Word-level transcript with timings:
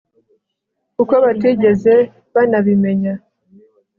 kuko 0.95 1.15
batigeze 1.23 1.93
banabimenya 2.33 3.13